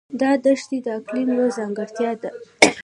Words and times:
دا 0.21 0.31
دښتې 0.43 0.77
د 0.85 0.87
اقلیم 0.97 1.27
یوه 1.37 1.49
ځانګړتیا 1.57 2.11
ده. 2.21 2.29